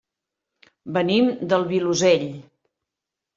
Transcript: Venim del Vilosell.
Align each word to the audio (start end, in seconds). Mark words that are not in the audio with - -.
Venim 0.95 1.29
del 1.51 1.67
Vilosell. 1.73 2.27